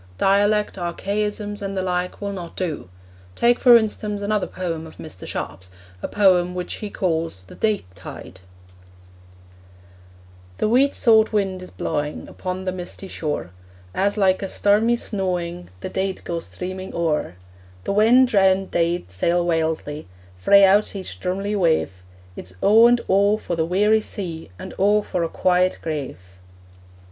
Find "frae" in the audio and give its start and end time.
20.35-20.63